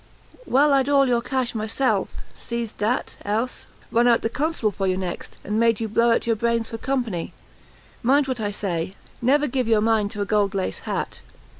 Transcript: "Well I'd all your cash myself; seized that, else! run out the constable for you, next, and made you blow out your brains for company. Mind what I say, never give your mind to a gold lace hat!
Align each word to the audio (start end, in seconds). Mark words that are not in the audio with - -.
"Well 0.47 0.73
I'd 0.73 0.89
all 0.89 1.07
your 1.07 1.21
cash 1.21 1.53
myself; 1.53 2.09
seized 2.35 2.79
that, 2.79 3.17
else! 3.23 3.67
run 3.91 4.07
out 4.07 4.23
the 4.23 4.31
constable 4.31 4.71
for 4.71 4.87
you, 4.87 4.97
next, 4.97 5.37
and 5.43 5.59
made 5.59 5.79
you 5.79 5.87
blow 5.87 6.09
out 6.11 6.25
your 6.25 6.35
brains 6.35 6.69
for 6.71 6.79
company. 6.79 7.33
Mind 8.01 8.27
what 8.27 8.39
I 8.39 8.49
say, 8.49 8.95
never 9.21 9.45
give 9.45 9.67
your 9.67 9.79
mind 9.81 10.09
to 10.13 10.21
a 10.21 10.25
gold 10.25 10.55
lace 10.55 10.79
hat! 10.79 11.21